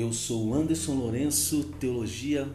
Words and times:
Eu 0.00 0.14
sou 0.14 0.54
Anderson 0.54 0.94
Lourenço, 0.94 1.62
Teologia 1.78 2.48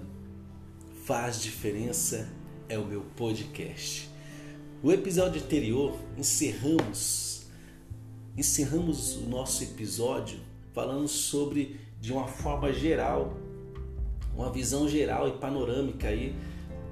Faz 1.03 1.39
Diferença 1.39 2.27
é 2.67 2.75
o 2.75 2.83
meu 2.83 3.01
podcast. 3.15 4.09
No 4.81 4.91
episódio 4.91 5.39
anterior 5.39 5.93
encerramos 6.17 7.45
encerramos 8.35 9.17
o 9.17 9.29
nosso 9.29 9.63
episódio 9.63 10.39
falando 10.73 11.07
sobre 11.07 11.79
de 12.01 12.11
uma 12.11 12.27
forma 12.27 12.73
geral, 12.73 13.37
uma 14.35 14.51
visão 14.51 14.89
geral 14.89 15.27
e 15.27 15.33
panorâmica 15.33 16.07
aí 16.07 16.35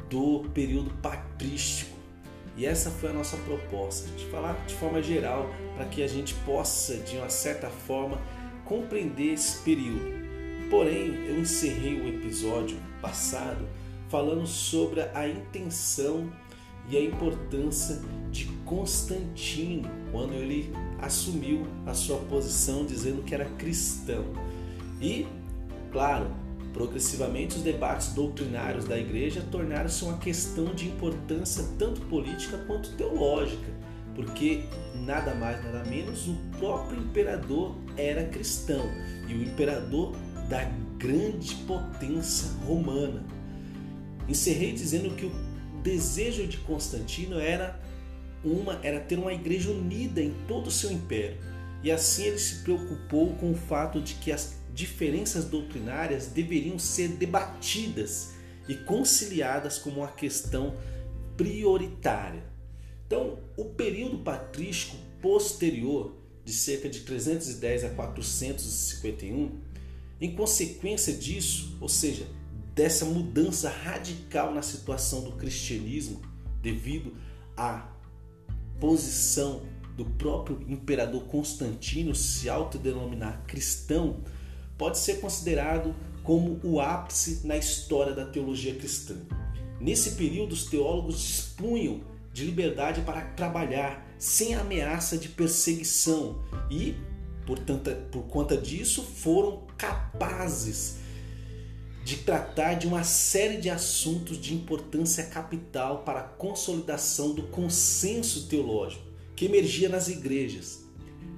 do 0.07 0.47
período 0.53 0.91
patrístico. 1.01 1.97
E 2.55 2.63
essa 2.63 2.91
foi 2.91 3.09
a 3.09 3.13
nossa 3.13 3.37
proposta, 3.37 4.07
de 4.11 4.25
falar 4.25 4.53
de 4.67 4.75
forma 4.75 5.01
geral 5.01 5.49
para 5.75 5.85
que 5.85 6.03
a 6.03 6.07
gente 6.07 6.35
possa 6.45 6.95
de 6.97 7.17
uma 7.17 7.29
certa 7.29 7.71
forma 7.71 8.21
compreender 8.65 9.33
esse 9.33 9.57
período 9.63 10.22
Porém, 10.73 11.27
eu 11.27 11.39
encerrei 11.39 12.01
o 12.01 12.07
episódio 12.07 12.75
passado 12.99 13.63
falando 14.09 14.47
sobre 14.47 15.01
a 15.13 15.27
intenção 15.27 16.33
e 16.89 16.97
a 16.97 16.99
importância 16.99 18.01
de 18.31 18.45
Constantino 18.65 19.87
quando 20.11 20.33
ele 20.33 20.73
assumiu 20.99 21.67
a 21.85 21.93
sua 21.93 22.17
posição 22.21 22.87
dizendo 22.87 23.21
que 23.21 23.35
era 23.35 23.45
cristão. 23.51 24.25
E, 24.99 25.27
claro, 25.91 26.25
progressivamente 26.73 27.55
os 27.57 27.61
debates 27.61 28.11
doutrinários 28.15 28.85
da 28.85 28.97
igreja 28.97 29.45
tornaram-se 29.51 30.03
uma 30.03 30.17
questão 30.17 30.73
de 30.73 30.87
importância 30.87 31.65
tanto 31.77 32.01
política 32.07 32.57
quanto 32.65 32.89
teológica, 32.93 33.71
porque 34.15 34.63
nada 34.95 35.35
mais 35.35 35.63
nada 35.63 35.87
menos 35.87 36.27
o 36.27 36.35
próprio 36.57 36.97
imperador 36.97 37.75
era 37.95 38.25
cristão 38.25 38.83
e 39.27 39.35
o 39.35 39.43
imperador 39.43 40.15
da 40.53 40.65
grande 40.99 41.55
potência 41.65 42.47
romana. 42.67 43.25
Encerrei 44.29 44.71
dizendo 44.71 45.15
que 45.15 45.25
o 45.25 45.31
desejo 45.81 46.45
de 46.45 46.57
Constantino 46.57 47.39
era 47.39 47.81
uma 48.43 48.79
era 48.83 48.99
ter 48.99 49.17
uma 49.17 49.33
igreja 49.33 49.71
unida 49.71 50.21
em 50.21 50.31
todo 50.47 50.67
o 50.67 50.71
seu 50.71 50.91
império. 50.91 51.37
E 51.81 51.91
assim 51.91 52.25
ele 52.25 52.37
se 52.37 52.61
preocupou 52.61 53.33
com 53.37 53.51
o 53.51 53.55
fato 53.55 53.99
de 53.99 54.13
que 54.13 54.31
as 54.31 54.59
diferenças 54.71 55.45
doutrinárias 55.45 56.27
deveriam 56.27 56.77
ser 56.77 57.07
debatidas 57.07 58.33
e 58.69 58.75
conciliadas 58.75 59.79
como 59.79 60.01
uma 60.01 60.11
questão 60.11 60.75
prioritária. 61.35 62.43
Então, 63.07 63.39
o 63.57 63.65
período 63.65 64.19
patrístico 64.19 64.97
posterior, 65.19 66.15
de 66.45 66.53
cerca 66.53 66.87
de 66.87 66.99
310 66.99 67.85
a 67.85 67.89
451, 67.89 69.72
em 70.23 70.33
consequência 70.33 71.11
disso, 71.11 71.77
ou 71.81 71.89
seja, 71.89 72.25
dessa 72.73 73.03
mudança 73.03 73.69
radical 73.69 74.53
na 74.53 74.61
situação 74.61 75.21
do 75.21 75.33
cristianismo, 75.33 76.21
devido 76.61 77.13
à 77.57 77.89
posição 78.79 79.63
do 79.97 80.05
próprio 80.05 80.63
imperador 80.69 81.25
Constantino 81.25 82.15
se 82.15 82.49
autodenominar 82.49 83.43
cristão, 83.45 84.23
pode 84.77 84.97
ser 84.97 85.19
considerado 85.19 85.93
como 86.23 86.57
o 86.63 86.79
ápice 86.79 87.45
na 87.45 87.57
história 87.57 88.13
da 88.13 88.25
teologia 88.25 88.73
cristã. 88.75 89.17
Nesse 89.77 90.11
período, 90.11 90.53
os 90.53 90.67
teólogos 90.67 91.19
dispunham 91.19 91.99
de 92.31 92.45
liberdade 92.45 93.01
para 93.01 93.21
trabalhar 93.33 94.07
sem 94.17 94.55
ameaça 94.55 95.17
de 95.17 95.27
perseguição 95.27 96.41
e 96.71 96.95
Portanto, 97.45 97.91
por 98.11 98.23
conta 98.23 98.57
disso, 98.57 99.03
foram 99.03 99.63
capazes 99.77 100.97
de 102.03 102.17
tratar 102.17 102.73
de 102.73 102.85
uma 102.87 103.03
série 103.03 103.57
de 103.57 103.69
assuntos 103.69 104.37
de 104.37 104.53
importância 104.53 105.25
capital 105.25 106.03
para 106.03 106.19
a 106.19 106.23
consolidação 106.23 107.33
do 107.33 107.43
consenso 107.43 108.47
teológico 108.47 109.03
que 109.35 109.45
emergia 109.45 109.89
nas 109.89 110.09
igrejas. 110.09 110.83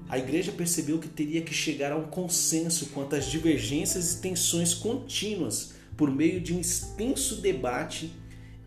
A 0.07 0.17
igreja 0.17 0.51
percebeu 0.51 0.99
que 0.99 1.07
teria 1.07 1.41
que 1.41 1.53
chegar 1.53 1.91
a 1.91 1.97
um 1.97 2.05
consenso 2.05 2.87
quanto 2.87 3.15
às 3.15 3.25
divergências 3.25 4.13
e 4.13 4.21
tensões 4.21 4.73
contínuas 4.73 5.73
por 5.97 6.11
meio 6.11 6.41
de 6.41 6.53
um 6.53 6.59
extenso 6.59 7.41
debate 7.41 8.11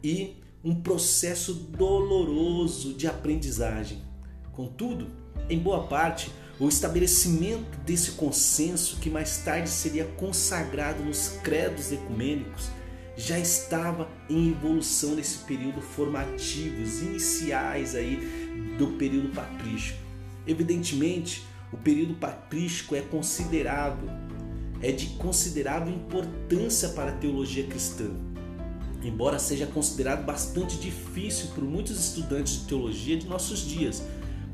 e 0.03 0.37
um 0.65 0.75
processo 0.75 1.55
doloroso 1.55 2.95
de 2.95 3.07
aprendizagem. 3.07 4.03
Contudo, 4.53 5.09
em 5.49 5.59
boa 5.59 5.87
parte, 5.87 6.31
o 6.61 6.69
estabelecimento 6.69 7.79
desse 7.87 8.13
consenso, 8.13 8.97
que 8.97 9.09
mais 9.09 9.39
tarde 9.39 9.69
seria 9.69 10.05
consagrado 10.05 11.05
nos 11.05 11.29
credos 11.43 11.93
ecumênicos, 11.93 12.69
já 13.17 13.39
estava 13.39 14.09
em 14.29 14.51
evolução 14.51 15.15
nesse 15.15 15.39
período 15.39 15.81
formativo, 15.81 16.83
os 16.83 17.03
iniciais 17.03 17.95
aí 17.95 18.17
do 18.79 18.89
período 18.99 19.31
patrístico. 19.31 19.99
Evidentemente, 20.47 21.45
o 21.73 21.77
período 21.77 22.15
patrístico 22.15 22.95
é 22.95 23.03
considerável, 23.03 24.09
é 24.81 24.91
de 24.91 25.07
considerável 25.17 25.93
importância 25.93 26.91
para 26.91 27.11
a 27.11 27.15
teologia 27.15 27.67
cristã. 27.67 28.11
Embora 29.03 29.39
seja 29.39 29.67
considerado 29.67 30.25
bastante 30.25 30.77
difícil 30.77 31.49
por 31.55 31.63
muitos 31.63 31.99
estudantes 31.99 32.61
de 32.61 32.67
teologia 32.67 33.17
de 33.17 33.27
nossos 33.27 33.61
dias, 33.61 34.03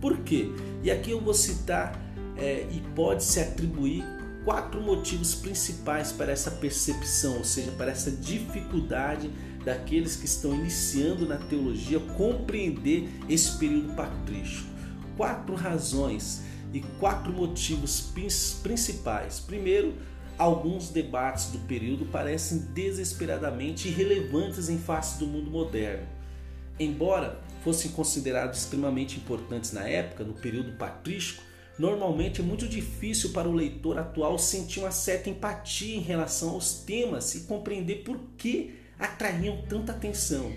por 0.04 0.18
quê? 0.18 0.52
E 0.82 0.90
aqui 0.90 1.12
eu 1.12 1.20
vou 1.22 1.32
citar 1.32 1.98
é, 2.36 2.66
e 2.70 2.82
pode 2.94 3.24
se 3.24 3.40
atribuir 3.40 4.04
quatro 4.44 4.82
motivos 4.82 5.34
principais 5.34 6.12
para 6.12 6.30
essa 6.30 6.50
percepção, 6.50 7.38
ou 7.38 7.44
seja, 7.44 7.70
para 7.70 7.90
essa 7.90 8.10
dificuldade 8.10 9.30
daqueles 9.64 10.14
que 10.16 10.26
estão 10.26 10.54
iniciando 10.54 11.26
na 11.26 11.38
teologia 11.38 11.98
compreender 12.18 13.08
esse 13.30 13.56
período 13.56 13.94
patrístico. 13.94 14.68
Quatro 15.16 15.54
razões 15.54 16.42
e 16.70 16.80
quatro 17.00 17.32
motivos 17.32 18.12
principais. 18.62 19.40
Primeiro, 19.40 19.94
alguns 20.36 20.90
debates 20.90 21.46
do 21.46 21.60
período 21.60 22.04
parecem 22.04 22.58
desesperadamente 22.74 23.88
irrelevantes 23.88 24.68
em 24.68 24.76
face 24.76 25.18
do 25.18 25.26
mundo 25.26 25.50
moderno. 25.50 26.06
Embora 26.78 27.40
fossem 27.64 27.90
considerados 27.90 28.60
extremamente 28.60 29.16
importantes 29.16 29.72
na 29.72 29.88
época, 29.88 30.22
no 30.22 30.34
período 30.34 30.72
patrístico, 30.72 31.42
normalmente 31.78 32.42
é 32.42 32.44
muito 32.44 32.68
difícil 32.68 33.30
para 33.30 33.48
o 33.48 33.52
leitor 33.52 33.98
atual 33.98 34.38
sentir 34.38 34.80
uma 34.80 34.92
certa 34.92 35.30
empatia 35.30 35.96
em 35.96 36.00
relação 36.00 36.50
aos 36.50 36.74
temas 36.80 37.34
e 37.34 37.40
compreender 37.40 38.04
por 38.04 38.20
que 38.36 38.74
atraíam 38.98 39.62
tanta 39.66 39.92
atenção. 39.92 40.52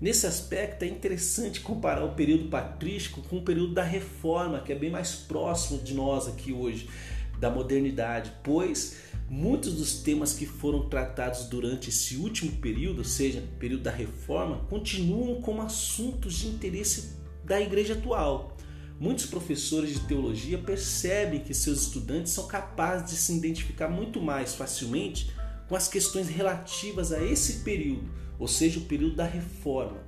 Nesse 0.00 0.26
aspecto 0.26 0.82
é 0.82 0.88
interessante 0.88 1.60
comparar 1.60 2.04
o 2.04 2.14
período 2.14 2.48
patrístico 2.48 3.22
com 3.22 3.38
o 3.38 3.42
período 3.42 3.72
da 3.74 3.82
reforma, 3.82 4.60
que 4.60 4.72
é 4.72 4.76
bem 4.76 4.90
mais 4.90 5.14
próximo 5.14 5.78
de 5.82 5.94
nós 5.94 6.26
aqui 6.26 6.52
hoje, 6.52 6.88
da 7.38 7.50
modernidade, 7.50 8.32
pois 8.42 8.96
Muitos 9.28 9.74
dos 9.74 10.02
temas 10.02 10.32
que 10.32 10.46
foram 10.46 10.88
tratados 10.88 11.46
durante 11.46 11.88
esse 11.88 12.16
último 12.16 12.52
período, 12.58 12.98
ou 12.98 13.04
seja, 13.04 13.42
período 13.58 13.82
da 13.82 13.90
reforma, 13.90 14.64
continuam 14.70 15.40
como 15.40 15.62
assuntos 15.62 16.34
de 16.34 16.46
interesse 16.46 17.16
da 17.44 17.60
igreja 17.60 17.94
atual. 17.94 18.56
Muitos 19.00 19.26
professores 19.26 19.94
de 19.94 20.00
teologia 20.06 20.58
percebem 20.58 21.40
que 21.40 21.52
seus 21.52 21.82
estudantes 21.82 22.32
são 22.32 22.46
capazes 22.46 23.10
de 23.10 23.16
se 23.16 23.36
identificar 23.36 23.88
muito 23.88 24.22
mais 24.22 24.54
facilmente 24.54 25.32
com 25.68 25.74
as 25.74 25.88
questões 25.88 26.28
relativas 26.28 27.12
a 27.12 27.20
esse 27.20 27.64
período, 27.64 28.08
ou 28.38 28.46
seja, 28.46 28.78
o 28.78 28.84
período 28.84 29.16
da 29.16 29.26
reforma. 29.26 29.98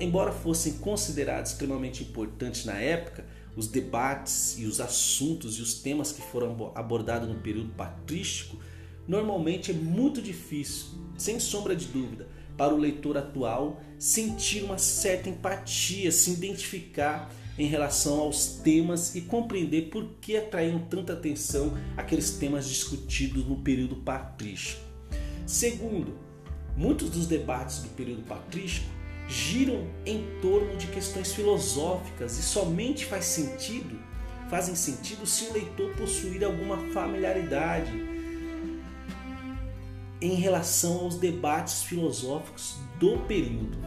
Embora 0.00 0.32
fossem 0.32 0.74
considerados 0.78 1.52
extremamente 1.52 2.02
importantes 2.02 2.64
na 2.64 2.78
época, 2.78 3.26
os 3.56 3.66
debates 3.66 4.56
e 4.58 4.64
os 4.64 4.80
assuntos 4.80 5.58
e 5.58 5.62
os 5.62 5.74
temas 5.74 6.12
que 6.12 6.22
foram 6.22 6.72
abordados 6.74 7.28
no 7.28 7.36
período 7.36 7.70
patrístico, 7.70 8.56
normalmente 9.06 9.70
é 9.70 9.74
muito 9.74 10.22
difícil, 10.22 10.86
sem 11.16 11.38
sombra 11.38 11.76
de 11.76 11.86
dúvida, 11.86 12.28
para 12.56 12.74
o 12.74 12.78
leitor 12.78 13.16
atual 13.16 13.80
sentir 13.98 14.62
uma 14.62 14.78
certa 14.78 15.28
empatia, 15.28 16.12
se 16.12 16.30
identificar 16.30 17.30
em 17.58 17.66
relação 17.66 18.20
aos 18.20 18.46
temas 18.46 19.14
e 19.14 19.22
compreender 19.22 19.90
por 19.90 20.08
que 20.20 20.36
atraíam 20.36 20.80
tanta 20.80 21.12
atenção 21.12 21.76
aqueles 21.96 22.30
temas 22.32 22.68
discutidos 22.68 23.44
no 23.46 23.56
período 23.56 23.96
patrístico. 23.96 24.80
Segundo, 25.46 26.18
muitos 26.76 27.10
dos 27.10 27.26
debates 27.26 27.80
do 27.80 27.88
período 27.90 28.22
patrístico 28.22 28.86
giram 29.32 29.86
em 30.04 30.26
torno 30.42 30.76
de 30.76 30.86
questões 30.88 31.32
filosóficas 31.32 32.38
e 32.38 32.42
somente 32.42 33.06
faz 33.06 33.24
sentido, 33.24 33.98
fazem 34.50 34.74
sentido 34.74 35.26
se 35.26 35.46
o 35.46 35.52
leitor 35.54 35.94
possuir 35.96 36.44
alguma 36.44 36.76
familiaridade 36.92 37.90
em 40.20 40.34
relação 40.34 41.00
aos 41.00 41.16
debates 41.16 41.82
filosóficos 41.82 42.76
do 43.00 43.18
período. 43.20 43.78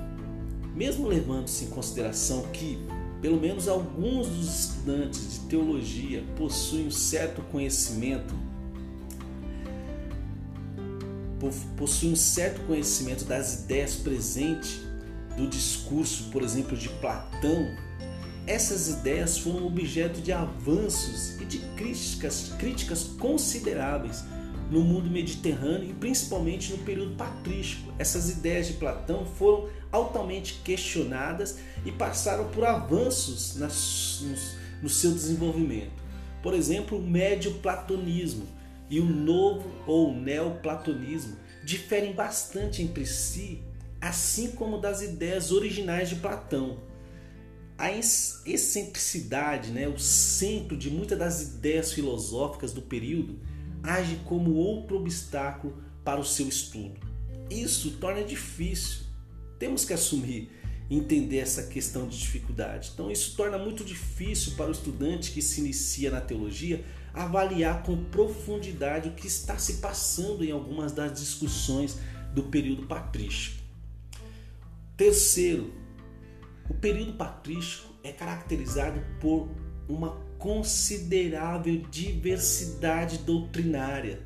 Mesmo 0.73 1.07
levando-se 1.07 1.65
em 1.65 1.69
consideração 1.69 2.41
que 2.51 2.79
pelo 3.21 3.39
menos 3.39 3.67
alguns 3.67 4.27
dos 4.27 4.59
estudantes 4.59 5.33
de 5.33 5.39
teologia 5.47 6.23
possuem 6.35 6.87
um 6.87 6.91
certo 6.91 7.41
conhecimento 7.43 8.33
possui 11.77 12.11
um 12.11 12.15
certo 12.15 12.61
conhecimento 12.65 13.23
das 13.25 13.61
ideias 13.61 13.95
presentes 13.95 14.81
do 15.35 15.47
discurso, 15.47 16.29
por 16.31 16.41
exemplo, 16.41 16.77
de 16.77 16.89
Platão, 16.89 17.75
essas 18.47 18.89
ideias 18.89 19.37
foram 19.37 19.65
objeto 19.65 20.21
de 20.21 20.31
avanços 20.31 21.39
e 21.41 21.45
de 21.45 21.59
críticas, 21.75 22.53
críticas 22.59 23.03
consideráveis 23.19 24.23
no 24.69 24.81
mundo 24.81 25.09
mediterrâneo 25.09 25.89
e 25.89 25.93
principalmente 25.93 26.71
no 26.71 26.79
período 26.79 27.15
patrístico. 27.15 27.91
Essas 27.97 28.29
ideias 28.29 28.67
de 28.67 28.73
Platão 28.73 29.25
foram 29.25 29.67
altamente 29.91 30.61
questionadas 30.63 31.57
e 31.85 31.91
passaram 31.91 32.47
por 32.49 32.63
avanços 32.65 33.55
nas, 33.55 34.21
no, 34.21 34.83
no 34.83 34.89
seu 34.89 35.11
desenvolvimento. 35.11 36.03
Por 36.43 36.53
exemplo, 36.53 36.99
o 36.99 37.01
médio 37.01 37.55
platonismo 37.55 38.45
e 38.89 38.99
o 38.99 39.05
novo 39.05 39.65
ou 39.87 40.13
neoplatonismo 40.13 41.35
diferem 41.63 42.13
bastante 42.13 42.83
entre 42.83 43.05
si, 43.05 43.63
assim 44.05 44.51
como 44.51 44.77
das 44.77 45.01
ideias 45.01 45.51
originais 45.51 46.09
de 46.09 46.17
Platão. 46.17 46.77
A 47.75 47.91
excentricidade, 47.91 49.71
né, 49.71 49.87
o 49.87 49.97
centro 49.97 50.77
de 50.77 50.91
muitas 50.91 51.17
das 51.17 51.41
ideias 51.41 51.91
filosóficas 51.91 52.71
do 52.71 52.83
período, 52.83 53.39
age 53.81 54.21
como 54.25 54.53
outro 54.53 54.97
obstáculo 54.97 55.81
para 56.03 56.19
o 56.19 56.23
seu 56.23 56.47
estudo. 56.47 56.99
Isso 57.49 57.97
torna 57.97 58.23
difícil. 58.23 59.05
Temos 59.57 59.83
que 59.83 59.93
assumir 59.93 60.51
entender 60.89 61.39
essa 61.39 61.63
questão 61.63 62.07
de 62.07 62.17
dificuldade. 62.19 62.91
Então, 62.93 63.09
isso 63.09 63.35
torna 63.35 63.57
muito 63.57 63.83
difícil 63.83 64.53
para 64.55 64.67
o 64.67 64.71
estudante 64.71 65.31
que 65.31 65.41
se 65.41 65.61
inicia 65.61 66.11
na 66.11 66.21
teologia 66.21 66.85
avaliar 67.11 67.81
com 67.81 68.05
profundidade 68.05 69.09
o 69.09 69.13
que 69.13 69.25
está 69.25 69.57
se 69.57 69.77
passando 69.77 70.45
em 70.45 70.51
algumas 70.51 70.91
das 70.91 71.19
discussões 71.19 71.97
do 72.35 72.43
período 72.43 72.85
patrístico. 72.85 73.64
Terceiro, 74.97 75.73
o 76.69 76.73
período 76.73 77.13
patrístico 77.13 77.93
é 78.01 78.13
caracterizado 78.13 79.01
por 79.19 79.49
uma 79.89 80.11
considerável 80.39 81.81
diversidade 81.91 83.17
doutrinária. 83.17 84.25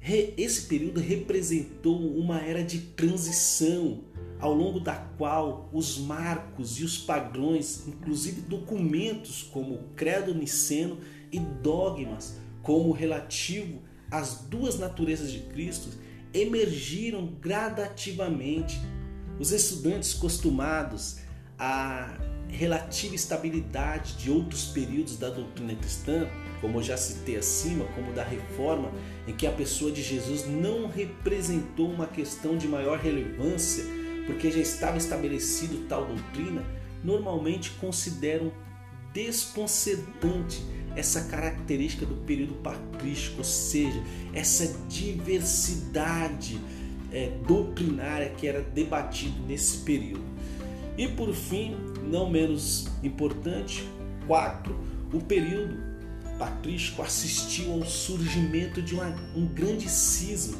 Esse 0.00 0.62
período 0.62 1.00
representou 1.00 1.98
uma 2.16 2.40
era 2.40 2.62
de 2.62 2.78
transição, 2.78 4.04
ao 4.38 4.54
longo 4.54 4.78
da 4.78 4.94
qual 4.94 5.68
os 5.72 5.98
marcos 5.98 6.78
e 6.78 6.84
os 6.84 6.96
padrões, 6.96 7.84
inclusive 7.88 8.42
documentos 8.42 9.42
como 9.42 9.74
o 9.74 9.88
Credo 9.96 10.32
Niceno 10.32 10.98
e 11.32 11.40
dogmas 11.40 12.38
como 12.62 12.92
relativo 12.92 13.82
às 14.08 14.42
duas 14.42 14.78
naturezas 14.78 15.32
de 15.32 15.40
Cristo, 15.40 15.88
emergiram 16.32 17.26
gradativamente. 17.40 18.78
Os 19.38 19.52
estudantes 19.52 20.14
costumados 20.14 21.18
a 21.58 22.16
relativa 22.48 23.14
estabilidade 23.14 24.14
de 24.14 24.30
outros 24.30 24.66
períodos 24.66 25.16
da 25.16 25.28
doutrina 25.28 25.74
cristã, 25.74 26.26
como 26.60 26.78
eu 26.78 26.82
já 26.82 26.96
citei 26.96 27.36
acima, 27.36 27.84
como 27.94 28.12
da 28.12 28.24
reforma, 28.24 28.90
em 29.26 29.34
que 29.34 29.46
a 29.46 29.52
pessoa 29.52 29.90
de 29.90 30.02
Jesus 30.02 30.46
não 30.46 30.88
representou 30.88 31.90
uma 31.90 32.06
questão 32.06 32.56
de 32.56 32.66
maior 32.66 32.98
relevância, 32.98 33.84
porque 34.26 34.50
já 34.50 34.60
estava 34.60 34.96
estabelecido 34.96 35.86
tal 35.88 36.06
doutrina, 36.06 36.64
normalmente 37.02 37.70
consideram 37.72 38.52
desconcertante 39.12 40.62
essa 40.96 41.24
característica 41.24 42.06
do 42.06 42.14
período 42.24 42.54
patrístico, 42.54 43.38
ou 43.38 43.44
seja, 43.44 44.02
essa 44.32 44.74
diversidade 44.88 46.58
é, 47.12 47.30
doutrinária 47.46 48.30
que 48.30 48.46
era 48.46 48.62
debatido 48.62 49.40
nesse 49.46 49.78
período. 49.78 50.24
E 50.96 51.06
por 51.08 51.32
fim, 51.32 51.76
não 52.10 52.28
menos 52.28 52.88
importante, 53.02 53.88
quatro, 54.26 54.78
o 55.12 55.20
período 55.20 55.76
patrístico 56.38 57.02
assistiu 57.02 57.72
ao 57.72 57.84
surgimento 57.84 58.80
de 58.80 58.94
uma, 58.94 59.14
um 59.34 59.46
grande 59.46 59.88
cisma 59.88 60.56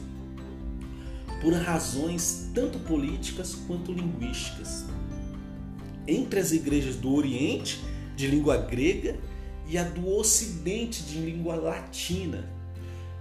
por 1.40 1.52
razões 1.52 2.50
tanto 2.52 2.80
políticas 2.80 3.54
quanto 3.54 3.92
linguísticas 3.92 4.86
entre 6.06 6.40
as 6.40 6.52
igrejas 6.52 6.96
do 6.96 7.14
Oriente 7.14 7.80
de 8.16 8.26
língua 8.26 8.56
grega 8.56 9.16
e 9.68 9.78
a 9.78 9.84
do 9.84 10.08
Ocidente 10.08 11.02
de 11.02 11.18
língua 11.18 11.54
latina 11.54 12.50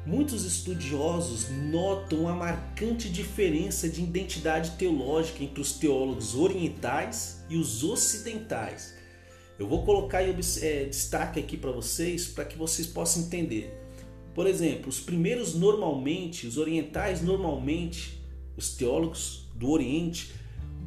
Muitos 0.07 0.45
estudiosos 0.45 1.49
notam 1.49 2.29
a 2.29 2.33
marcante 2.33 3.09
diferença 3.09 3.89
de 3.89 4.01
identidade 4.01 4.71
teológica 4.77 5.43
entre 5.43 5.59
os 5.59 5.73
teólogos 5.73 6.33
orientais 6.33 7.43
e 7.49 7.57
os 7.57 7.83
ocidentais. 7.83 8.95
Eu 9.59 9.67
vou 9.67 9.83
colocar 9.83 10.21
é, 10.21 10.85
destaque 10.85 11.41
aqui 11.41 11.57
para 11.57 11.71
vocês 11.71 12.25
para 12.25 12.45
que 12.45 12.57
vocês 12.57 12.87
possam 12.87 13.23
entender. 13.23 13.77
Por 14.33 14.47
exemplo, 14.47 14.87
os 14.87 15.01
primeiros 15.01 15.53
normalmente, 15.53 16.47
os 16.47 16.57
orientais 16.57 17.21
normalmente, 17.21 18.23
os 18.55 18.77
teólogos 18.77 19.49
do 19.55 19.69
Oriente, 19.69 20.33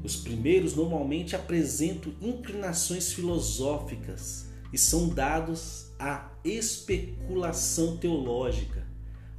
os 0.02 0.16
primeiros 0.16 0.74
normalmente 0.74 1.36
apresentam 1.36 2.10
inclinações 2.22 3.12
filosóficas 3.12 4.46
e 4.72 4.78
são 4.78 5.10
dados 5.10 5.90
à 5.98 6.30
especulação 6.42 7.98
teológica 7.98 8.88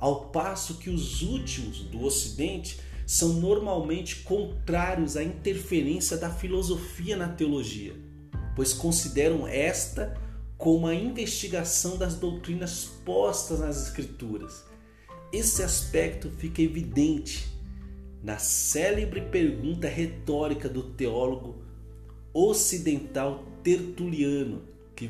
ao 0.02 0.26
passo 0.26 0.80
que 0.80 0.90
os 0.90 1.22
últimos 1.22 1.80
do 1.84 2.04
Ocidente 2.04 2.80
são 3.06 3.34
normalmente 3.34 4.18
contrários 4.24 5.16
à 5.16 5.24
interferência 5.24 6.18
da 6.18 6.32
filosofia 6.32 7.16
na 7.16 7.30
teologia, 7.30 7.94
pois 8.56 8.74
consideram 8.74 9.48
esta 9.48 10.20
como 10.58 10.88
a 10.88 10.96
investigação 10.96 11.98
das 11.98 12.16
doutrinas 12.16 12.86
postas 13.06 13.60
nas 13.60 13.88
Escrituras. 13.88 14.66
Esse 15.32 15.62
aspecto 15.62 16.30
fica 16.32 16.62
evidente 16.62 17.48
na 18.24 18.38
célebre 18.38 19.22
pergunta 19.22 19.88
retórica 19.88 20.68
do 20.68 20.84
teólogo 20.84 21.64
ocidental 22.34 23.46
Tertuliano, 23.64 24.64
que 25.02 25.08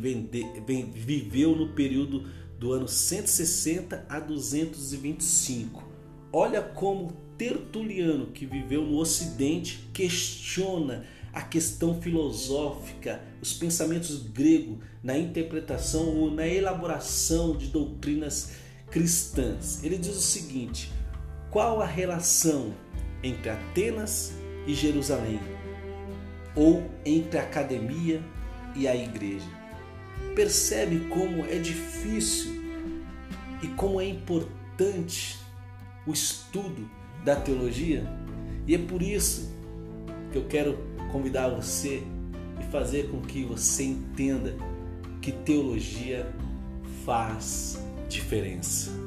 viveu 0.93 1.55
no 1.55 1.69
período 1.73 2.29
do 2.57 2.71
ano 2.71 2.87
160 2.87 4.05
a 4.07 4.19
225. 4.19 5.83
Olha 6.31 6.61
como 6.61 7.11
Tertuliano, 7.37 8.27
que 8.27 8.45
viveu 8.45 8.83
no 8.83 8.97
Ocidente, 8.97 9.89
questiona 9.91 11.05
a 11.33 11.41
questão 11.41 11.99
filosófica, 12.01 13.21
os 13.41 13.53
pensamentos 13.53 14.21
gregos 14.21 14.77
na 15.03 15.17
interpretação 15.17 16.15
ou 16.17 16.29
na 16.29 16.47
elaboração 16.47 17.57
de 17.57 17.67
doutrinas 17.67 18.51
cristãs. 18.89 19.83
Ele 19.83 19.97
diz 19.97 20.15
o 20.15 20.21
seguinte: 20.21 20.91
qual 21.49 21.81
a 21.81 21.85
relação 21.85 22.73
entre 23.23 23.49
Atenas 23.49 24.33
e 24.67 24.73
Jerusalém? 24.73 25.39
Ou 26.55 26.83
entre 27.05 27.39
a 27.39 27.43
academia 27.43 28.21
e 28.75 28.87
a 28.87 28.95
igreja? 28.95 29.60
Percebe 30.35 31.07
como 31.09 31.45
é 31.45 31.57
difícil 31.57 32.61
e 33.61 33.67
como 33.67 33.99
é 33.99 34.07
importante 34.07 35.37
o 36.05 36.11
estudo 36.11 36.89
da 37.23 37.35
teologia? 37.35 38.03
E 38.67 38.75
é 38.75 38.77
por 38.77 39.01
isso 39.01 39.53
que 40.31 40.37
eu 40.37 40.45
quero 40.45 40.77
convidar 41.11 41.49
você 41.49 42.03
e 42.59 42.71
fazer 42.71 43.09
com 43.09 43.21
que 43.21 43.43
você 43.43 43.83
entenda 43.83 44.55
que 45.21 45.31
teologia 45.31 46.33
faz 47.05 47.79
diferença. 48.07 49.00